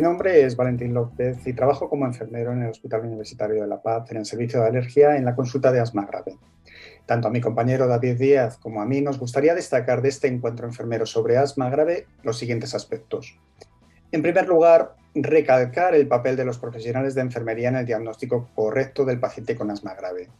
[0.00, 3.82] Mi nombre es Valentín López y trabajo como enfermero en el Hospital Universitario de La
[3.82, 6.38] Paz en el servicio de alergia en la consulta de asma grave.
[7.04, 10.66] Tanto a mi compañero David Díaz como a mí nos gustaría destacar de este encuentro
[10.66, 13.38] enfermero sobre asma grave los siguientes aspectos.
[14.10, 19.04] En primer lugar, recalcar el papel de los profesionales de enfermería en el diagnóstico correcto
[19.04, 20.30] del paciente con asma grave.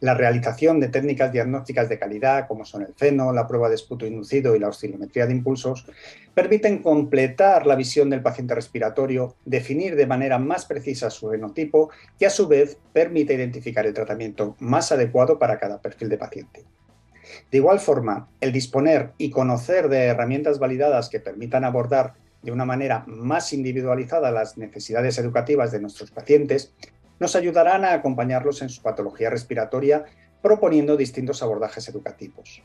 [0.00, 4.06] La realización de técnicas diagnósticas de calidad, como son el feno, la prueba de esputo
[4.06, 5.86] inducido y la oscilometría de impulsos,
[6.32, 12.24] permiten completar la visión del paciente respiratorio, definir de manera más precisa su genotipo y
[12.24, 16.64] a su vez permite identificar el tratamiento más adecuado para cada perfil de paciente.
[17.50, 22.64] De igual forma, el disponer y conocer de herramientas validadas que permitan abordar de una
[22.64, 26.72] manera más individualizada las necesidades educativas de nuestros pacientes
[27.20, 30.04] nos ayudarán a acompañarlos en su patología respiratoria
[30.42, 32.62] proponiendo distintos abordajes educativos.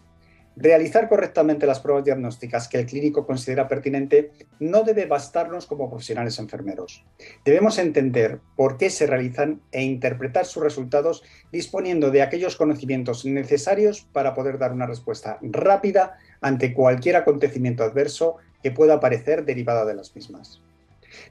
[0.58, 6.40] Realizar correctamente las pruebas diagnósticas que el clínico considera pertinente no debe bastarnos como profesionales
[6.40, 7.04] enfermeros.
[7.44, 14.08] Debemos entender por qué se realizan e interpretar sus resultados disponiendo de aquellos conocimientos necesarios
[14.14, 19.96] para poder dar una respuesta rápida ante cualquier acontecimiento adverso que pueda aparecer derivada de
[19.96, 20.62] las mismas.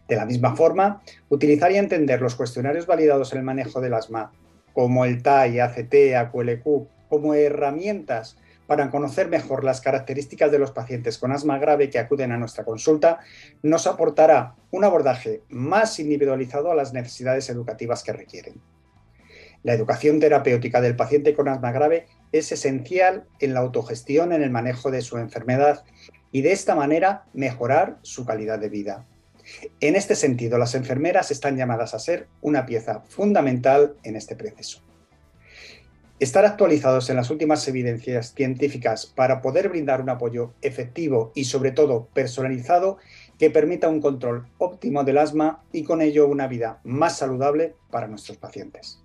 [0.09, 4.33] De la misma forma, utilizar y entender los cuestionarios validados en el manejo del asma,
[4.73, 6.65] como el TAI, ACT, AQLQ,
[7.09, 12.33] como herramientas para conocer mejor las características de los pacientes con asma grave que acuden
[12.33, 13.21] a nuestra consulta,
[13.63, 18.61] nos aportará un abordaje más individualizado a las necesidades educativas que requieren.
[19.63, 24.51] La educación terapéutica del paciente con asma grave es esencial en la autogestión en el
[24.51, 25.85] manejo de su enfermedad
[26.33, 29.07] y de esta manera mejorar su calidad de vida.
[29.81, 34.83] En este sentido, las enfermeras están llamadas a ser una pieza fundamental en este proceso.
[36.21, 41.73] Estar actualizados en las últimas evidencias científicas para poder brindar un apoyo efectivo y sobre
[41.73, 42.99] todo personalizado
[43.39, 48.07] que permita un control óptimo del asma y con ello una vida más saludable para
[48.07, 49.04] nuestros pacientes.